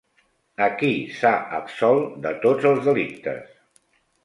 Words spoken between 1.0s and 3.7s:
s'ha absolt de tots els delictes?